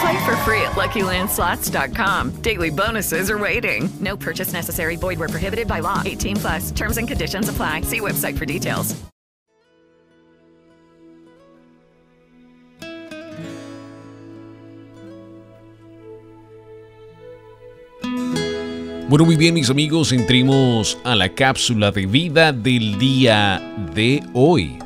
Play 0.00 0.24
for 0.24 0.36
free 0.38 0.60
at 0.62 0.72
LuckyLandSlots.com. 0.72 2.42
Daily 2.42 2.70
bonuses 2.70 3.30
are 3.30 3.38
waiting. 3.38 3.88
No 4.00 4.16
purchase 4.16 4.52
necessary. 4.52 4.96
Void 4.96 5.18
where 5.18 5.28
prohibited 5.28 5.68
by 5.68 5.80
law. 5.80 6.02
18 6.04 6.36
plus. 6.36 6.70
Terms 6.70 6.98
and 6.98 7.06
conditions 7.06 7.48
apply. 7.48 7.82
See 7.82 8.00
website 8.00 8.36
for 8.38 8.46
details. 8.46 9.04
Bueno, 19.14 19.26
muy 19.26 19.36
bien 19.36 19.54
mis 19.54 19.70
amigos, 19.70 20.10
entremos 20.10 20.98
a 21.04 21.14
la 21.14 21.28
cápsula 21.28 21.92
de 21.92 22.06
vida 22.06 22.52
del 22.52 22.98
día 22.98 23.62
de 23.94 24.22
hoy. 24.32 24.83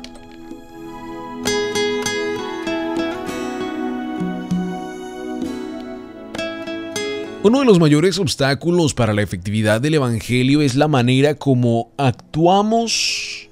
Uno 7.41 7.59
de 7.59 7.65
los 7.65 7.79
mayores 7.79 8.19
obstáculos 8.19 8.93
para 8.93 9.13
la 9.13 9.21
efectividad 9.21 9.79
del 9.79 9.93
Evangelio 9.93 10.61
es 10.61 10.75
la 10.75 10.89
manera 10.89 11.35
como 11.35 11.89
actuamos 11.95 13.47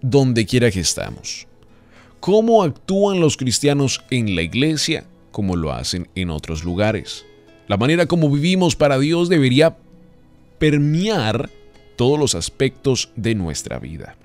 donde 0.00 0.44
quiera 0.44 0.72
que 0.72 0.80
estamos. 0.80 1.46
Cómo 2.18 2.64
actúan 2.64 3.20
los 3.20 3.36
cristianos 3.36 4.02
en 4.10 4.34
la 4.34 4.42
iglesia, 4.42 5.04
como 5.30 5.54
lo 5.54 5.72
hacen 5.72 6.08
en 6.16 6.30
otros 6.30 6.64
lugares. 6.64 7.24
La 7.68 7.76
manera 7.76 8.06
como 8.06 8.28
vivimos 8.28 8.74
para 8.74 8.98
Dios 8.98 9.28
debería 9.28 9.76
permear 10.58 11.48
todos 11.94 12.18
los 12.18 12.34
aspectos 12.34 13.10
de 13.14 13.36
nuestra 13.36 13.78
vida. 13.78 14.16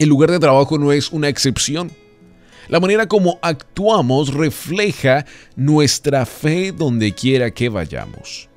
El 0.00 0.08
lugar 0.08 0.32
de 0.32 0.40
trabajo 0.40 0.76
no 0.76 0.90
es 0.90 1.12
una 1.12 1.28
excepción. 1.28 1.92
La 2.68 2.80
manera 2.80 3.06
como 3.06 3.38
actuamos 3.42 4.34
refleja 4.34 5.24
nuestra 5.54 6.26
fe 6.26 6.72
donde 6.72 7.12
quiera 7.12 7.50
que 7.50 7.68
vayamos. 7.68 8.48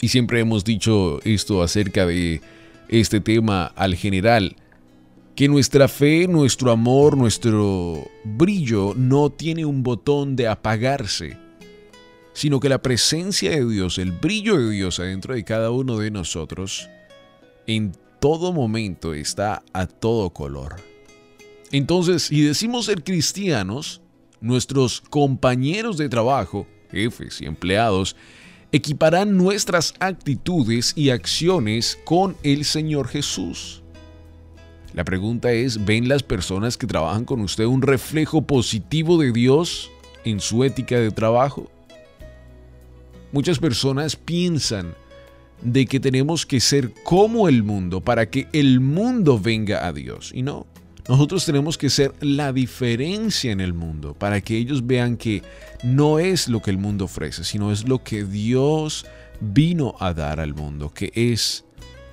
Y 0.00 0.08
siempre 0.08 0.40
hemos 0.40 0.64
dicho 0.64 1.20
esto 1.24 1.62
acerca 1.62 2.06
de 2.06 2.40
este 2.88 3.20
tema 3.20 3.66
al 3.66 3.96
general, 3.96 4.56
que 5.34 5.48
nuestra 5.48 5.88
fe, 5.88 6.26
nuestro 6.28 6.70
amor, 6.70 7.16
nuestro 7.16 8.08
brillo 8.24 8.94
no 8.96 9.30
tiene 9.30 9.64
un 9.64 9.82
botón 9.82 10.36
de 10.36 10.48
apagarse, 10.48 11.36
sino 12.32 12.60
que 12.60 12.68
la 12.68 12.82
presencia 12.82 13.50
de 13.50 13.64
Dios, 13.68 13.98
el 13.98 14.12
brillo 14.12 14.58
de 14.58 14.70
Dios 14.70 15.00
adentro 15.00 15.34
de 15.34 15.44
cada 15.44 15.70
uno 15.70 15.98
de 15.98 16.10
nosotros, 16.10 16.88
en 17.66 17.92
todo 18.20 18.52
momento 18.52 19.14
está 19.14 19.62
a 19.72 19.86
todo 19.86 20.30
color. 20.30 20.76
Entonces, 21.72 22.24
si 22.24 22.42
decimos 22.42 22.86
ser 22.86 23.04
cristianos, 23.04 24.00
nuestros 24.40 25.00
compañeros 25.00 25.98
de 25.98 26.08
trabajo, 26.08 26.66
jefes 26.90 27.40
y 27.40 27.46
empleados, 27.46 28.16
equiparán 28.72 29.36
nuestras 29.36 29.94
actitudes 30.00 30.92
y 30.96 31.10
acciones 31.10 31.98
con 32.04 32.36
el 32.42 32.64
Señor 32.64 33.08
Jesús. 33.08 33.82
La 34.94 35.04
pregunta 35.04 35.52
es, 35.52 35.84
¿ven 35.84 36.08
las 36.08 36.22
personas 36.22 36.76
que 36.76 36.86
trabajan 36.86 37.24
con 37.24 37.40
usted 37.40 37.64
un 37.64 37.82
reflejo 37.82 38.42
positivo 38.42 39.18
de 39.18 39.32
Dios 39.32 39.90
en 40.24 40.40
su 40.40 40.64
ética 40.64 40.98
de 40.98 41.10
trabajo? 41.10 41.70
Muchas 43.32 43.58
personas 43.58 44.16
piensan 44.16 44.94
de 45.62 45.86
que 45.86 46.00
tenemos 46.00 46.46
que 46.46 46.60
ser 46.60 46.94
como 47.04 47.48
el 47.48 47.62
mundo 47.62 48.00
para 48.00 48.30
que 48.30 48.48
el 48.52 48.80
mundo 48.80 49.38
venga 49.38 49.86
a 49.86 49.92
Dios. 49.92 50.30
Y 50.34 50.42
no, 50.42 50.66
nosotros 51.08 51.46
tenemos 51.46 51.78
que 51.78 51.88
ser 51.88 52.12
la 52.20 52.52
diferencia 52.52 53.50
en 53.50 53.60
el 53.60 53.72
mundo 53.72 54.14
para 54.14 54.42
que 54.42 54.56
ellos 54.56 54.86
vean 54.86 55.16
que 55.16 55.42
no 55.82 56.18
es 56.18 56.48
lo 56.48 56.60
que 56.60 56.70
el 56.70 56.78
mundo 56.78 57.06
ofrece, 57.06 57.44
sino 57.44 57.72
es 57.72 57.88
lo 57.88 58.04
que 58.04 58.24
Dios 58.24 59.06
vino 59.40 59.94
a 60.00 60.12
dar 60.12 60.38
al 60.38 60.54
mundo, 60.54 60.92
que 60.92 61.10
es 61.14 61.64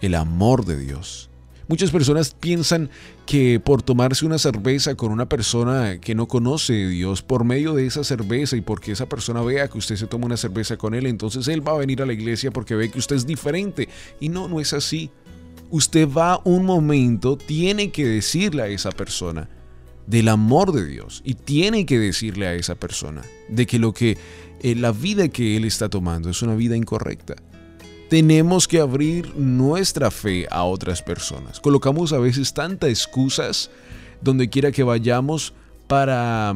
el 0.02 0.16
amor 0.16 0.66
de 0.66 0.78
Dios. 0.78 1.30
Muchas 1.68 1.90
personas 1.90 2.36
piensan 2.40 2.92
que 3.26 3.60
por 3.60 3.82
tomarse 3.82 4.24
una 4.24 4.38
cerveza 4.38 4.94
con 4.94 5.12
una 5.12 5.28
persona 5.28 6.00
que 6.00 6.14
no 6.14 6.28
conoce 6.28 6.86
a 6.86 6.90
Dios, 6.90 7.24
por 7.24 7.44
medio 7.44 7.74
de 7.74 7.88
esa 7.88 8.04
cerveza 8.04 8.56
y 8.56 8.62
porque 8.62 8.92
esa 8.92 9.10
persona 9.10 9.42
vea 9.42 9.68
que 9.68 9.80
usted 9.80 9.96
se 9.96 10.06
toma 10.06 10.28
una 10.28 10.38
cerveza 10.38 10.78
con 10.78 10.94
él, 10.94 11.08
entonces 11.08 11.48
él 11.48 11.68
va 11.68 11.72
a 11.72 11.78
venir 11.78 12.04
a 12.04 12.06
la 12.06 12.14
iglesia 12.14 12.52
porque 12.52 12.76
ve 12.76 12.92
que 12.92 13.00
usted 13.00 13.16
es 13.16 13.26
diferente. 13.26 13.90
Y 14.20 14.30
no, 14.30 14.48
no 14.48 14.60
es 14.60 14.74
así 14.74 15.10
usted 15.76 16.08
va 16.10 16.40
un 16.46 16.66
momento, 16.66 17.38
tiene 17.38 17.92
que 17.92 18.06
decirle 18.06 18.64
a 18.64 18.68
esa 18.68 18.92
persona 18.92 19.50
del 20.08 20.30
amor 20.30 20.72
de 20.72 20.86
Dios 20.86 21.22
y 21.26 21.34
tiene 21.34 21.86
que 21.86 22.00
decirle 22.00 22.48
a 22.48 22.54
esa 22.54 22.76
persona 22.76 23.24
de 23.50 23.66
que 23.66 23.78
lo 23.78 23.94
que 23.94 24.18
eh, 24.62 24.76
la 24.76 24.94
vida 24.94 25.28
que 25.28 25.58
él 25.58 25.66
está 25.66 25.90
tomando 25.90 26.30
es 26.30 26.42
una 26.42 26.56
vida 26.56 26.78
incorrecta. 26.78 27.36
Tenemos 28.10 28.70
que 28.70 28.80
abrir 28.80 29.36
nuestra 29.36 30.12
fe 30.12 30.48
a 30.50 30.64
otras 30.64 31.02
personas. 31.02 31.60
Colocamos 31.60 32.14
a 32.14 32.20
veces 32.20 32.54
tantas 32.54 32.90
excusas 32.90 33.70
donde 34.22 34.50
quiera 34.50 34.72
que 34.72 34.84
vayamos 34.84 35.54
para 35.88 36.56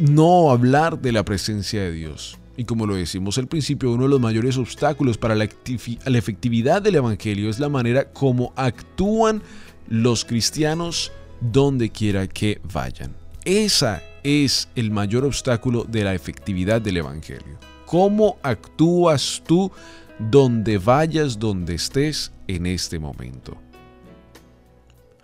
no 0.00 0.50
hablar 0.50 1.00
de 1.00 1.12
la 1.12 1.24
presencia 1.24 1.82
de 1.82 1.92
Dios. 1.92 2.36
Y 2.56 2.64
como 2.64 2.86
lo 2.86 2.94
decimos 2.94 3.38
al 3.38 3.46
principio, 3.46 3.92
uno 3.92 4.04
de 4.04 4.10
los 4.10 4.20
mayores 4.20 4.58
obstáculos 4.58 5.16
para 5.16 5.34
la, 5.34 5.44
efectividad 5.44 6.82
del 6.82 6.96
Evangelio 6.96 7.48
es 7.48 7.58
la 7.58 7.68
manera 7.68 8.12
como 8.12 8.52
actúan 8.56 9.42
los 9.88 10.24
cristianos 10.24 11.12
donde 11.40 11.90
quiera 11.90 12.26
que 12.26 12.60
vayan. 12.72 13.14
Esa 13.44 14.02
es 14.22 14.68
el 14.76 14.90
mayor 14.90 15.24
obstáculo 15.24 15.84
de 15.84 16.04
la 16.04 16.14
efectividad 16.14 16.80
del 16.80 16.98
Evangelio. 16.98 17.58
¿Cómo 17.86 18.38
actúas 18.42 19.42
tú 19.46 19.70
donde 20.18 20.78
vayas, 20.78 21.38
donde 21.38 21.74
estés 21.74 22.32
en 22.46 22.66
este 22.66 22.98
momento? 22.98 23.56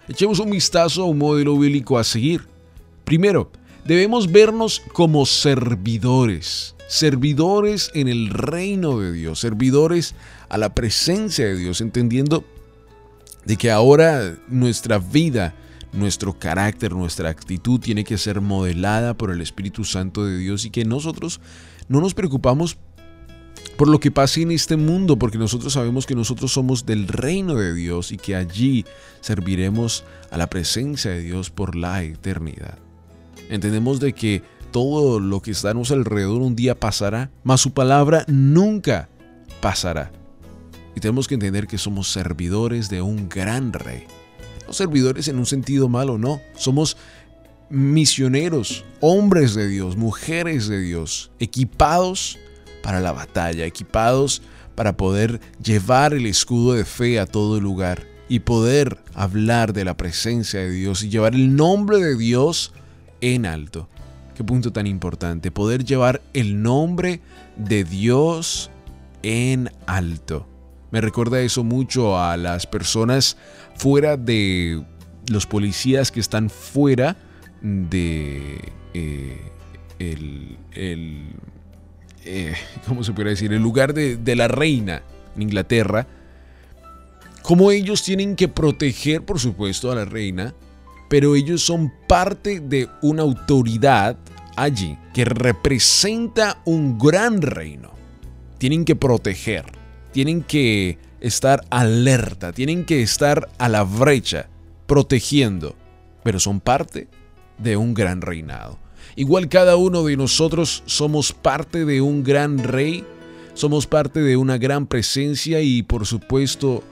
Echemos 0.08 0.38
un 0.38 0.50
vistazo 0.50 1.02
a 1.02 1.06
un 1.06 1.18
modelo 1.18 1.58
bíblico 1.58 1.98
a 1.98 2.04
seguir. 2.04 2.46
Primero, 3.04 3.50
debemos 3.84 4.30
vernos 4.30 4.82
como 4.92 5.26
servidores 5.26 6.74
servidores 6.88 7.90
en 7.94 8.08
el 8.08 8.30
reino 8.30 8.98
de 8.98 9.12
Dios, 9.12 9.38
servidores 9.38 10.14
a 10.48 10.58
la 10.58 10.74
presencia 10.74 11.46
de 11.46 11.56
Dios, 11.56 11.80
entendiendo 11.80 12.44
de 13.44 13.56
que 13.56 13.70
ahora 13.70 14.36
nuestra 14.48 14.98
vida, 14.98 15.54
nuestro 15.92 16.38
carácter, 16.38 16.92
nuestra 16.92 17.28
actitud 17.28 17.78
tiene 17.78 18.04
que 18.04 18.18
ser 18.18 18.40
modelada 18.40 19.14
por 19.14 19.30
el 19.30 19.42
Espíritu 19.42 19.84
Santo 19.84 20.24
de 20.24 20.38
Dios 20.38 20.64
y 20.64 20.70
que 20.70 20.84
nosotros 20.84 21.40
no 21.88 22.00
nos 22.00 22.14
preocupamos 22.14 22.78
por 23.76 23.88
lo 23.88 24.00
que 24.00 24.10
pase 24.10 24.42
en 24.42 24.50
este 24.50 24.76
mundo, 24.76 25.18
porque 25.18 25.38
nosotros 25.38 25.74
sabemos 25.74 26.06
que 26.06 26.14
nosotros 26.14 26.52
somos 26.52 26.84
del 26.84 27.06
reino 27.06 27.54
de 27.54 27.74
Dios 27.74 28.12
y 28.12 28.16
que 28.16 28.34
allí 28.34 28.84
serviremos 29.20 30.04
a 30.30 30.38
la 30.38 30.48
presencia 30.48 31.10
de 31.10 31.20
Dios 31.20 31.50
por 31.50 31.76
la 31.76 32.02
eternidad. 32.02 32.78
Entendemos 33.50 34.00
de 34.00 34.14
que 34.14 34.42
todo 34.70 35.20
lo 35.20 35.40
que 35.40 35.50
está 35.50 35.70
a 35.70 35.74
nuestro 35.74 35.96
alrededor 35.96 36.42
un 36.42 36.56
día 36.56 36.78
pasará, 36.78 37.30
mas 37.42 37.60
su 37.60 37.72
palabra 37.72 38.24
nunca 38.28 39.08
pasará. 39.60 40.12
Y 40.94 41.00
tenemos 41.00 41.28
que 41.28 41.34
entender 41.34 41.66
que 41.66 41.78
somos 41.78 42.10
servidores 42.10 42.88
de 42.88 43.02
un 43.02 43.28
gran 43.28 43.72
rey. 43.72 44.04
No 44.66 44.72
servidores 44.72 45.28
en 45.28 45.38
un 45.38 45.46
sentido 45.46 45.88
malo, 45.88 46.18
no. 46.18 46.40
Somos 46.56 46.96
misioneros, 47.70 48.84
hombres 49.00 49.54
de 49.54 49.68
Dios, 49.68 49.96
mujeres 49.96 50.68
de 50.68 50.80
Dios, 50.80 51.30
equipados 51.38 52.38
para 52.82 53.00
la 53.00 53.12
batalla, 53.12 53.66
equipados 53.66 54.42
para 54.74 54.96
poder 54.96 55.40
llevar 55.62 56.14
el 56.14 56.26
escudo 56.26 56.74
de 56.74 56.84
fe 56.84 57.18
a 57.18 57.26
todo 57.26 57.60
lugar 57.60 58.06
y 58.28 58.40
poder 58.40 58.98
hablar 59.14 59.72
de 59.72 59.84
la 59.84 59.96
presencia 59.96 60.60
de 60.60 60.70
Dios 60.70 61.02
y 61.02 61.08
llevar 61.08 61.34
el 61.34 61.56
nombre 61.56 61.98
de 61.98 62.16
Dios 62.16 62.72
en 63.20 63.46
alto. 63.46 63.88
Qué 64.38 64.44
punto 64.44 64.72
tan 64.72 64.86
importante, 64.86 65.50
poder 65.50 65.84
llevar 65.84 66.22
el 66.32 66.62
nombre 66.62 67.20
de 67.56 67.82
Dios 67.82 68.70
en 69.24 69.68
alto. 69.84 70.46
Me 70.92 71.00
recuerda 71.00 71.40
eso 71.40 71.64
mucho 71.64 72.16
a 72.16 72.36
las 72.36 72.64
personas 72.64 73.36
fuera 73.74 74.16
de 74.16 74.84
los 75.28 75.44
policías 75.46 76.12
que 76.12 76.20
están 76.20 76.50
fuera 76.50 77.16
de 77.62 78.60
eh, 78.94 79.40
el, 79.98 80.56
eh, 82.24 82.54
¿cómo 82.86 83.02
se 83.02 83.12
puede 83.12 83.30
decir? 83.30 83.52
El 83.52 83.60
lugar 83.60 83.92
de 83.92 84.36
la 84.36 84.46
reina 84.46 85.02
en 85.34 85.42
Inglaterra. 85.42 86.06
Como 87.42 87.72
ellos 87.72 88.04
tienen 88.04 88.36
que 88.36 88.46
proteger, 88.46 89.24
por 89.24 89.40
supuesto, 89.40 89.90
a 89.90 89.96
la 89.96 90.04
reina, 90.04 90.54
pero 91.08 91.34
ellos 91.34 91.62
son 91.62 91.92
parte 92.06 92.60
de 92.60 92.88
una 93.02 93.22
autoridad 93.22 94.16
allí 94.56 94.98
que 95.14 95.24
representa 95.24 96.60
un 96.64 96.98
gran 96.98 97.40
reino. 97.42 97.90
Tienen 98.58 98.84
que 98.84 98.96
proteger, 98.96 99.64
tienen 100.12 100.42
que 100.42 100.98
estar 101.20 101.64
alerta, 101.70 102.52
tienen 102.52 102.84
que 102.84 103.02
estar 103.02 103.48
a 103.58 103.68
la 103.68 103.84
brecha, 103.84 104.48
protegiendo, 104.86 105.76
pero 106.22 106.40
son 106.40 106.60
parte 106.60 107.08
de 107.58 107.76
un 107.76 107.94
gran 107.94 108.20
reinado. 108.20 108.78
Igual 109.16 109.48
cada 109.48 109.76
uno 109.76 110.04
de 110.04 110.16
nosotros 110.16 110.82
somos 110.86 111.32
parte 111.32 111.84
de 111.84 112.00
un 112.00 112.22
gran 112.22 112.58
rey, 112.58 113.04
somos 113.54 113.86
parte 113.86 114.20
de 114.20 114.36
una 114.36 114.58
gran 114.58 114.86
presencia 114.86 115.60
y 115.60 115.82
por 115.82 116.06
supuesto 116.06 116.84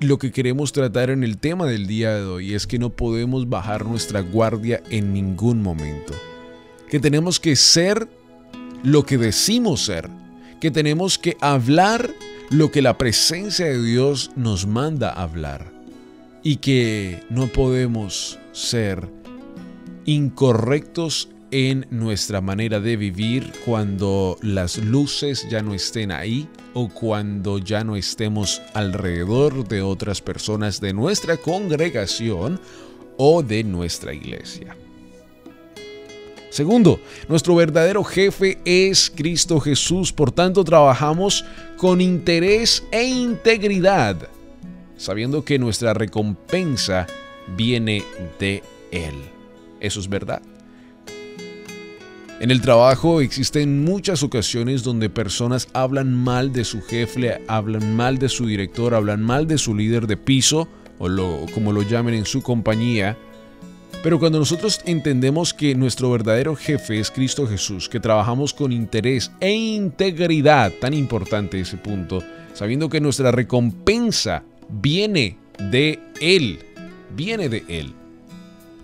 lo 0.00 0.18
que 0.18 0.30
queremos 0.30 0.72
tratar 0.72 1.10
en 1.10 1.24
el 1.24 1.38
tema 1.38 1.66
del 1.66 1.86
día 1.86 2.14
de 2.14 2.24
hoy 2.24 2.54
es 2.54 2.66
que 2.66 2.78
no 2.78 2.90
podemos 2.90 3.48
bajar 3.48 3.84
nuestra 3.84 4.20
guardia 4.20 4.82
en 4.90 5.12
ningún 5.12 5.62
momento. 5.62 6.14
Que 6.88 7.00
tenemos 7.00 7.40
que 7.40 7.56
ser 7.56 8.08
lo 8.82 9.04
que 9.04 9.18
decimos 9.18 9.84
ser. 9.84 10.08
Que 10.60 10.70
tenemos 10.70 11.18
que 11.18 11.36
hablar 11.40 12.10
lo 12.50 12.70
que 12.70 12.82
la 12.82 12.96
presencia 12.96 13.66
de 13.66 13.82
Dios 13.82 14.30
nos 14.36 14.66
manda 14.66 15.10
hablar. 15.10 15.72
Y 16.42 16.56
que 16.56 17.22
no 17.28 17.48
podemos 17.48 18.38
ser 18.52 19.08
incorrectos 20.04 21.28
en 21.50 21.86
nuestra 21.90 22.40
manera 22.40 22.80
de 22.80 22.96
vivir 22.96 23.52
cuando 23.64 24.38
las 24.42 24.78
luces 24.78 25.46
ya 25.50 25.62
no 25.62 25.74
estén 25.74 26.12
ahí 26.12 26.48
o 26.74 26.88
cuando 26.88 27.58
ya 27.58 27.84
no 27.84 27.96
estemos 27.96 28.62
alrededor 28.74 29.66
de 29.66 29.82
otras 29.82 30.20
personas 30.20 30.80
de 30.80 30.92
nuestra 30.92 31.36
congregación 31.36 32.60
o 33.16 33.42
de 33.42 33.64
nuestra 33.64 34.12
iglesia. 34.14 34.76
Segundo, 36.50 37.00
nuestro 37.28 37.54
verdadero 37.54 38.02
jefe 38.02 38.58
es 38.64 39.12
Cristo 39.14 39.60
Jesús, 39.60 40.12
por 40.12 40.32
tanto 40.32 40.64
trabajamos 40.64 41.44
con 41.76 42.00
interés 42.00 42.82
e 42.90 43.04
integridad, 43.04 44.28
sabiendo 44.96 45.44
que 45.44 45.58
nuestra 45.58 45.92
recompensa 45.92 47.06
viene 47.56 48.02
de 48.40 48.62
Él. 48.90 49.14
Eso 49.80 50.00
es 50.00 50.08
verdad. 50.08 50.40
En 52.40 52.52
el 52.52 52.60
trabajo 52.60 53.20
existen 53.20 53.84
muchas 53.84 54.22
ocasiones 54.22 54.84
donde 54.84 55.10
personas 55.10 55.66
hablan 55.72 56.14
mal 56.14 56.52
de 56.52 56.64
su 56.64 56.80
jefe, 56.80 57.42
hablan 57.48 57.96
mal 57.96 58.18
de 58.18 58.28
su 58.28 58.46
director, 58.46 58.94
hablan 58.94 59.22
mal 59.22 59.48
de 59.48 59.58
su 59.58 59.74
líder 59.74 60.06
de 60.06 60.16
piso 60.16 60.68
o 61.00 61.08
lo, 61.08 61.46
como 61.52 61.72
lo 61.72 61.82
llamen 61.82 62.14
en 62.14 62.24
su 62.24 62.40
compañía. 62.40 63.16
Pero 64.04 64.20
cuando 64.20 64.38
nosotros 64.38 64.80
entendemos 64.84 65.52
que 65.52 65.74
nuestro 65.74 66.12
verdadero 66.12 66.54
jefe 66.54 67.00
es 67.00 67.10
Cristo 67.10 67.44
Jesús, 67.44 67.88
que 67.88 67.98
trabajamos 67.98 68.54
con 68.54 68.70
interés 68.70 69.32
e 69.40 69.50
integridad, 69.50 70.72
tan 70.80 70.94
importante 70.94 71.58
ese 71.58 71.76
punto, 71.76 72.22
sabiendo 72.54 72.88
que 72.88 73.00
nuestra 73.00 73.32
recompensa 73.32 74.44
viene 74.68 75.38
de 75.58 75.98
Él, 76.20 76.60
viene 77.16 77.48
de 77.48 77.64
Él 77.66 77.97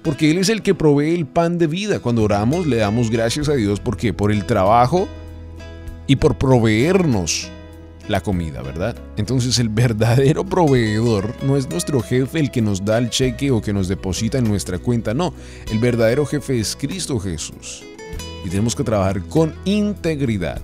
porque 0.05 0.31
Él 0.31 0.39
es 0.39 0.51
el 0.51 0.63
que 0.63 0.75
provee 0.75 1.15
el 1.15 1.27
pan 1.27 1.59
de 1.59 1.67
vida. 1.67 1.99
Cuando 1.99 2.23
oramos 2.23 2.67
le 2.67 2.77
damos 2.77 3.11
gracias 3.11 3.49
a 3.49 3.55
Dios 3.55 3.81
porque 3.81 4.13
por 4.13 4.31
el 4.31 4.45
trabajo 4.45 5.09
y 6.07 6.17
por 6.17 6.37
proveernos 6.37 7.51
la 8.07 8.21
comida, 8.21 8.61
¿verdad? 8.61 8.97
Entonces 9.17 9.59
el 9.59 9.71
verdadero 9.71 10.45
proveedor 10.45 11.35
no 11.43 11.57
es 11.57 11.71
nuestro 11.71 12.03
jefe 12.03 12.39
el 12.39 12.51
que 12.51 12.61
nos 12.61 12.85
da 12.85 12.99
el 12.99 13.09
cheque 13.09 13.51
o 13.51 13.63
que 13.63 13.73
nos 13.73 13.89
deposita 13.89 14.37
en 14.37 14.45
nuestra 14.45 14.79
cuenta, 14.79 15.15
no. 15.15 15.33
El 15.73 15.79
verdadero 15.79 16.27
jefe 16.27 16.61
es 16.61 16.77
Cristo 16.77 17.19
Jesús. 17.19 17.83
Y 18.45 18.51
tenemos 18.51 18.77
que 18.77 18.85
trabajar 18.85 19.23
con 19.23 19.55
integridad, 19.65 20.61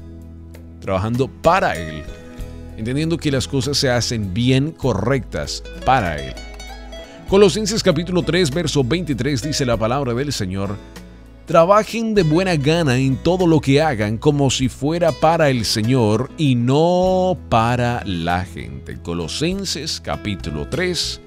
trabajando 0.80 1.28
para 1.28 1.72
Él, 1.76 2.02
entendiendo 2.76 3.16
que 3.16 3.30
las 3.30 3.48
cosas 3.48 3.78
se 3.78 3.88
hacen 3.88 4.34
bien 4.34 4.72
correctas 4.72 5.62
para 5.86 6.16
Él. 6.18 6.34
Colosenses 7.30 7.80
capítulo 7.84 8.24
3, 8.24 8.50
verso 8.50 8.82
23 8.82 9.40
dice 9.40 9.64
la 9.64 9.76
palabra 9.76 10.12
del 10.14 10.32
Señor, 10.32 10.76
Trabajen 11.46 12.12
de 12.12 12.24
buena 12.24 12.56
gana 12.56 12.98
en 12.98 13.16
todo 13.16 13.46
lo 13.46 13.60
que 13.60 13.80
hagan 13.80 14.18
como 14.18 14.50
si 14.50 14.68
fuera 14.68 15.12
para 15.12 15.48
el 15.48 15.64
Señor 15.64 16.28
y 16.36 16.56
no 16.56 17.38
para 17.48 18.02
la 18.04 18.44
gente. 18.44 19.00
Colosenses 19.00 20.00
capítulo 20.00 20.66
3, 20.68 21.20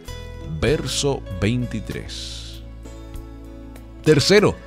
verso 0.59 1.23
23. 1.39 2.63
Tercero, 4.03 4.57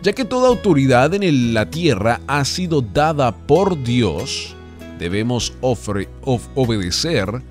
ya 0.00 0.12
que 0.12 0.24
toda 0.24 0.46
autoridad 0.46 1.12
en 1.12 1.54
la 1.54 1.68
tierra 1.68 2.20
ha 2.28 2.44
sido 2.44 2.82
dada 2.82 3.34
por 3.34 3.82
Dios, 3.82 4.54
debemos 5.00 5.54
obedecer 5.60 7.42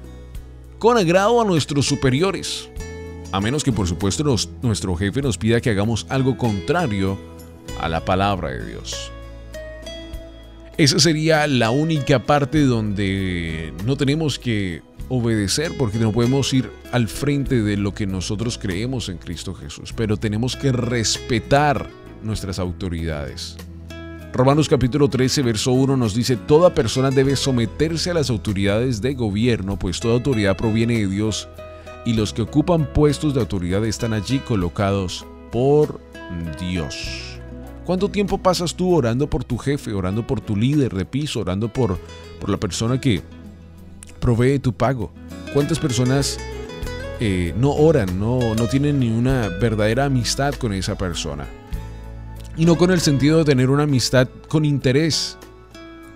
con 0.79 0.97
agrado 0.97 1.41
a 1.41 1.45
nuestros 1.45 1.85
superiores 1.85 2.69
a 3.33 3.41
menos 3.41 3.63
que 3.63 3.71
por 3.71 3.87
supuesto 3.87 4.23
nuestro 4.61 4.95
jefe 4.95 5.23
nos 5.23 5.39
pida 5.39 5.59
que 5.59 5.71
hagamos 5.71 6.05
algo 6.09 6.37
contrario 6.37 7.17
a 7.81 7.89
la 7.89 8.05
palabra 8.05 8.51
de 8.51 8.63
Dios. 8.63 9.11
Esa 10.77 10.99
sería 10.99 11.47
la 11.47 11.71
única 11.71 12.19
parte 12.19 12.63
donde 12.63 13.73
no 13.85 13.97
tenemos 13.97 14.37
que 14.37 14.83
obedecer 15.09 15.71
porque 15.79 15.97
no 15.97 16.11
podemos 16.11 16.53
ir 16.53 16.69
al 16.91 17.07
frente 17.07 17.63
de 17.63 17.75
lo 17.75 17.95
que 17.95 18.05
nosotros 18.05 18.59
creemos 18.59 19.09
en 19.09 19.17
Cristo 19.17 19.55
Jesús, 19.55 19.93
pero 19.93 20.15
tenemos 20.15 20.55
que 20.55 20.71
respetar 20.71 21.89
nuestras 22.21 22.59
autoridades. 22.59 23.57
Romanos 24.31 24.69
capítulo 24.69 25.09
13, 25.09 25.41
verso 25.41 25.71
1 25.71 25.97
nos 25.97 26.13
dice, 26.13 26.37
Toda 26.37 26.75
persona 26.75 27.09
debe 27.09 27.35
someterse 27.35 28.11
a 28.11 28.13
las 28.13 28.29
autoridades 28.29 29.01
de 29.01 29.15
gobierno, 29.15 29.77
pues 29.79 29.99
toda 29.99 30.13
autoridad 30.13 30.55
proviene 30.55 30.99
de 30.99 31.07
Dios 31.07 31.47
y 32.05 32.13
los 32.13 32.33
que 32.33 32.41
ocupan 32.41 32.91
puestos 32.93 33.33
de 33.33 33.39
autoridad 33.39 33.85
están 33.85 34.13
allí 34.13 34.39
colocados 34.39 35.25
por 35.51 35.99
Dios. 36.59 37.39
¿Cuánto 37.85 38.09
tiempo 38.09 38.37
pasas 38.37 38.75
tú 38.75 38.95
orando 38.95 39.29
por 39.29 39.43
tu 39.43 39.57
jefe, 39.57 39.93
orando 39.93 40.25
por 40.25 40.39
tu 40.39 40.55
líder 40.55 40.93
de 40.93 41.05
piso, 41.05 41.41
orando 41.41 41.67
por, 41.67 41.99
por 42.39 42.49
la 42.49 42.57
persona 42.57 42.99
que 42.99 43.21
provee 44.19 44.59
tu 44.59 44.73
pago? 44.73 45.11
¿Cuántas 45.53 45.79
personas 45.79 46.39
eh, 47.19 47.53
no 47.57 47.71
oran, 47.71 48.19
no, 48.19 48.55
no 48.55 48.67
tienen 48.67 48.99
ni 48.99 49.09
una 49.09 49.49
verdadera 49.49 50.05
amistad 50.05 50.53
con 50.55 50.73
esa 50.73 50.97
persona? 50.97 51.45
Y 52.55 52.65
no 52.65 52.77
con 52.77 52.91
el 52.91 53.01
sentido 53.01 53.39
de 53.39 53.45
tener 53.45 53.69
una 53.69 53.83
amistad 53.83 54.29
con 54.47 54.63
interés, 54.63 55.37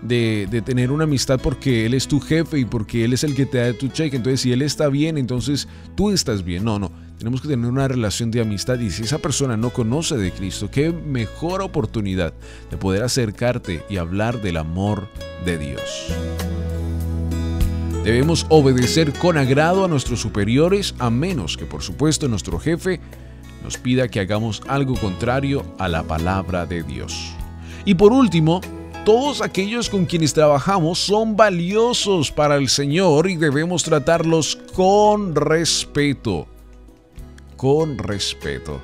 de, 0.02 0.62
tener 0.66 0.92
una 0.92 1.06
amistad 1.06 1.40
porque 1.42 1.86
él 1.86 1.94
es 1.94 2.08
tu 2.08 2.20
jefe 2.20 2.60
y 2.60 2.66
porque 2.66 3.06
él 3.06 3.14
es 3.14 3.24
el 3.24 3.36
que 3.36 3.46
te 3.46 3.58
da 3.58 3.74
tu 3.74 3.88
cheque. 3.88 4.18
Entonces, 4.18 4.42
si 4.42 4.52
él 4.52 4.62
está 4.62 4.90
bien, 4.90 5.18
entonces 5.18 5.68
tú 5.96 6.12
estás 6.12 6.44
bien. 6.44 6.64
No, 6.64 6.80
no. 6.80 6.92
Tenemos 7.18 7.42
que 7.42 7.48
tener 7.48 7.70
una 7.70 7.88
relación 7.88 8.30
de 8.30 8.42
amistad 8.42 8.78
y 8.80 8.92
si 8.92 9.04
esa 9.04 9.18
persona 9.18 9.58
no 9.58 9.72
conoce 9.72 10.18
de 10.18 10.32
Cristo, 10.32 10.70
qué 10.70 10.92
mejor 10.92 11.64
oportunidad 11.64 12.34
de 12.70 12.78
poder 12.78 13.02
acercarte 13.02 13.84
y 13.90 13.98
hablar 13.98 14.40
del 14.42 14.58
amor 14.58 15.08
de 15.44 15.58
Dios. 15.58 16.14
Debemos 18.04 18.46
obedecer 18.50 19.14
con 19.14 19.38
agrado 19.38 19.84
a 19.84 19.88
nuestros 19.88 20.22
superiores 20.22 20.94
a 21.00 21.10
menos 21.10 21.58
que 21.58 21.66
por 21.66 21.82
supuesto 21.82 22.28
nuestro 22.28 22.60
jefe 22.60 23.02
nos 23.64 23.78
pida 23.78 24.08
que 24.08 24.20
hagamos 24.20 24.62
algo 24.68 24.96
contrario 24.96 25.66
a 25.80 25.88
la 25.88 26.04
palabra 26.04 26.66
de 26.66 26.84
Dios. 26.84 27.34
Y 27.84 27.96
por 27.96 28.14
último, 28.14 28.62
todos 29.08 29.42
aquellos 29.42 29.90
con 29.90 30.06
quienes 30.06 30.34
trabajamos 30.34 31.00
son 31.00 31.38
valiosos 31.38 32.30
para 32.30 32.58
el 32.58 32.68
Señor 32.68 33.30
y 33.30 33.38
debemos 33.38 33.84
tratarlos 33.84 34.58
con 34.76 35.34
respeto. 35.34 36.46
Con 37.56 37.98
respeto. 37.98 38.82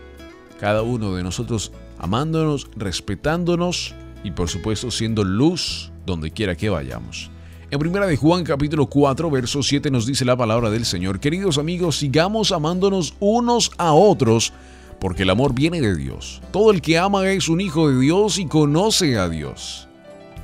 Cada 0.62 0.82
uno 0.82 1.14
de 1.14 1.24
nosotros 1.24 1.74
amándonos, 2.00 2.70
respetándonos 2.78 3.96
y 4.24 4.32
por 4.32 4.48
supuesto 4.48 4.92
siendo 4.92 5.26
luz 5.26 5.92
donde 6.06 6.32
quiera 6.32 6.56
que 6.56 6.70
vayamos. 6.70 7.30
En 7.70 7.78
primera 7.78 8.08
de 8.08 8.16
Juan 8.16 8.46
capítulo 8.46 8.86
4, 8.86 9.30
verso 9.30 9.62
7 9.62 9.92
nos 9.92 10.06
dice 10.06 10.24
la 10.24 10.38
palabra 10.38 10.70
del 10.70 10.86
Señor, 10.86 11.20
queridos 11.20 11.58
amigos, 11.58 11.98
sigamos 11.98 12.54
amándonos 12.54 13.14
unos 13.20 13.74
a 13.78 13.92
otros, 13.92 14.54
porque 15.02 15.24
el 15.24 15.32
amor 15.32 15.54
viene 15.54 15.82
de 15.82 15.98
Dios. 15.98 16.42
Todo 16.54 16.72
el 16.72 16.82
que 16.82 16.98
ama 16.98 17.30
es 17.30 17.50
un 17.50 17.60
hijo 17.60 17.90
de 17.90 18.00
Dios 18.00 18.40
y 18.40 18.46
conoce 18.46 19.18
a 19.18 19.28
Dios. 19.28 19.90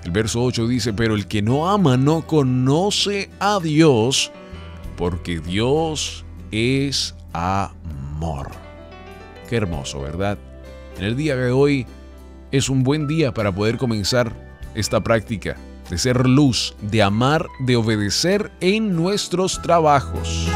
El 0.04 0.12
verso 0.12 0.44
8 0.44 0.68
dice, 0.68 0.94
pero 0.94 1.16
el 1.16 1.28
que 1.28 1.42
no 1.42 1.70
ama 1.70 1.98
no 1.98 2.26
conoce 2.26 3.30
a 3.40 3.60
Dios, 3.60 4.32
porque 4.98 5.40
Dios 5.40 6.24
es 6.52 7.16
amor. 7.34 8.50
Qué 9.50 9.58
hermoso, 9.58 10.02
¿verdad? 10.02 10.38
En 10.98 11.04
el 11.04 11.16
día 11.16 11.36
de 11.36 11.52
hoy 11.52 11.86
es 12.52 12.70
un 12.70 12.84
buen 12.84 13.08
día 13.08 13.34
para 13.34 13.54
poder 13.54 13.78
comenzar 13.78 14.36
esta 14.76 15.02
práctica 15.02 15.58
de 15.90 15.98
ser 15.98 16.28
luz, 16.28 16.76
de 16.82 17.02
amar, 17.02 17.48
de 17.60 17.76
obedecer 17.76 18.52
en 18.62 18.96
nuestros 18.96 19.62
trabajos. 19.62 20.48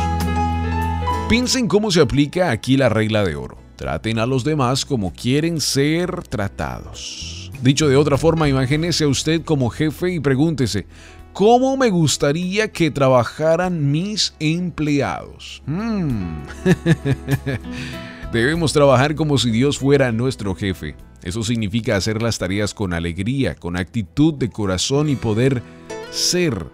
Piensen 1.28 1.68
cómo 1.68 1.90
se 1.90 2.02
aplica 2.02 2.52
aquí 2.52 2.78
la 2.78 2.90
regla 2.90 3.24
de 3.24 3.36
oro. 3.36 3.58
Traten 3.76 4.20
a 4.20 4.26
los 4.26 4.44
demás 4.44 4.86
como 4.86 5.12
quieren 5.12 5.60
ser 5.60 6.24
tratados. 6.28 7.43
Dicho 7.64 7.88
de 7.88 7.96
otra 7.96 8.18
forma, 8.18 8.50
imagínese 8.50 9.06
a 9.06 9.08
usted 9.08 9.42
como 9.42 9.70
jefe 9.70 10.12
y 10.12 10.20
pregúntese, 10.20 10.86
¿cómo 11.32 11.78
me 11.78 11.92
gustaría 11.92 12.74
que 12.74 12.92
trabajaran 12.92 13.90
mis 13.90 14.34
empleados? 14.42 15.64
Hmm. 15.66 16.44
Debemos 18.34 18.74
trabajar 18.74 19.16
como 19.16 19.38
si 19.38 19.50
Dios 19.50 19.78
fuera 19.78 20.12
nuestro 20.12 20.54
jefe. 20.56 20.98
Eso 21.24 21.42
significa 21.42 21.96
hacer 21.96 22.22
las 22.22 22.38
tareas 22.38 22.74
con 22.74 22.92
alegría, 22.92 23.56
con 23.56 23.78
actitud 23.78 24.34
de 24.34 24.50
corazón 24.50 25.08
y 25.08 25.16
poder 25.16 25.64
ser 26.12 26.66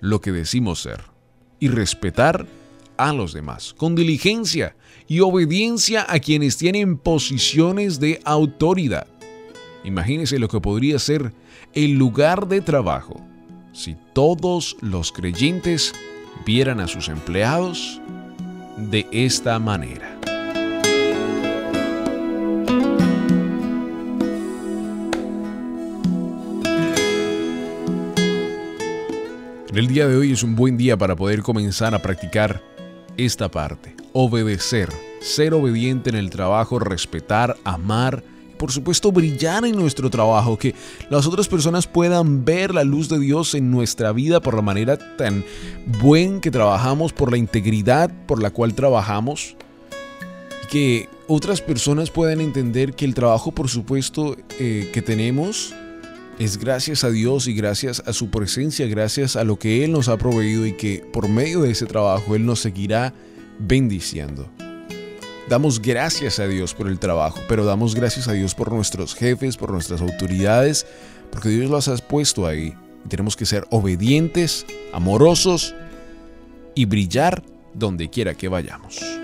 lo 0.00 0.22
que 0.22 0.32
decimos 0.32 0.80
ser. 0.80 1.02
Y 1.60 1.68
respetar 1.68 2.46
a 2.96 3.12
los 3.12 3.34
demás, 3.34 3.74
con 3.74 3.94
diligencia 3.94 4.74
y 5.06 5.20
obediencia 5.20 6.06
a 6.08 6.18
quienes 6.18 6.56
tienen 6.56 6.96
posiciones 6.96 8.00
de 8.00 8.20
autoridad. 8.24 9.06
Imagínense 9.84 10.38
lo 10.38 10.48
que 10.48 10.60
podría 10.60 10.98
ser 10.98 11.32
el 11.74 11.92
lugar 11.92 12.48
de 12.48 12.62
trabajo 12.62 13.20
si 13.72 13.96
todos 14.14 14.76
los 14.80 15.12
creyentes 15.12 15.92
vieran 16.46 16.80
a 16.80 16.88
sus 16.88 17.08
empleados 17.08 18.00
de 18.78 19.06
esta 19.12 19.58
manera. 19.58 20.18
El 29.74 29.88
día 29.88 30.06
de 30.06 30.16
hoy 30.16 30.32
es 30.32 30.44
un 30.44 30.54
buen 30.54 30.76
día 30.76 30.96
para 30.96 31.16
poder 31.16 31.42
comenzar 31.42 31.96
a 31.96 31.98
practicar 32.00 32.62
esta 33.16 33.50
parte. 33.50 33.96
Obedecer, 34.12 34.88
ser 35.20 35.52
obediente 35.52 36.10
en 36.10 36.16
el 36.16 36.30
trabajo, 36.30 36.78
respetar, 36.78 37.56
amar 37.64 38.22
por 38.64 38.72
supuesto 38.72 39.12
brillar 39.12 39.66
en 39.66 39.76
nuestro 39.76 40.08
trabajo, 40.08 40.58
que 40.58 40.74
las 41.10 41.26
otras 41.26 41.48
personas 41.48 41.86
puedan 41.86 42.46
ver 42.46 42.72
la 42.72 42.82
luz 42.82 43.10
de 43.10 43.18
Dios 43.18 43.54
en 43.54 43.70
nuestra 43.70 44.10
vida 44.10 44.40
por 44.40 44.54
la 44.54 44.62
manera 44.62 44.96
tan 45.18 45.44
buen 46.00 46.40
que 46.40 46.50
trabajamos, 46.50 47.12
por 47.12 47.30
la 47.30 47.36
integridad 47.36 48.10
por 48.24 48.40
la 48.40 48.48
cual 48.48 48.72
trabajamos. 48.72 49.54
Y 50.62 50.66
que 50.68 51.08
otras 51.28 51.60
personas 51.60 52.08
puedan 52.08 52.40
entender 52.40 52.94
que 52.94 53.04
el 53.04 53.12
trabajo 53.12 53.52
por 53.52 53.68
supuesto 53.68 54.34
eh, 54.58 54.88
que 54.94 55.02
tenemos 55.02 55.74
es 56.38 56.56
gracias 56.56 57.04
a 57.04 57.10
Dios 57.10 57.46
y 57.46 57.52
gracias 57.52 58.02
a 58.06 58.14
su 58.14 58.30
presencia, 58.30 58.86
gracias 58.86 59.36
a 59.36 59.44
lo 59.44 59.58
que 59.58 59.84
Él 59.84 59.92
nos 59.92 60.08
ha 60.08 60.16
proveído 60.16 60.64
y 60.64 60.72
que 60.72 61.04
por 61.12 61.28
medio 61.28 61.60
de 61.60 61.72
ese 61.72 61.84
trabajo 61.84 62.34
Él 62.34 62.46
nos 62.46 62.60
seguirá 62.60 63.12
bendiciendo. 63.58 64.48
Damos 65.48 65.82
gracias 65.82 66.38
a 66.38 66.46
Dios 66.46 66.72
por 66.72 66.88
el 66.88 66.98
trabajo, 66.98 67.38
pero 67.48 67.66
damos 67.66 67.94
gracias 67.94 68.28
a 68.28 68.32
Dios 68.32 68.54
por 68.54 68.72
nuestros 68.72 69.14
jefes, 69.14 69.58
por 69.58 69.70
nuestras 69.70 70.00
autoridades, 70.00 70.86
porque 71.30 71.50
Dios 71.50 71.70
los 71.70 71.88
ha 71.88 71.96
puesto 71.98 72.46
ahí. 72.46 72.74
tenemos 73.08 73.36
que 73.36 73.44
ser 73.44 73.66
obedientes, 73.70 74.64
amorosos 74.94 75.74
y 76.74 76.86
brillar 76.86 77.42
donde 77.74 78.08
quiera 78.08 78.32
que 78.34 78.48
vayamos. 78.48 79.23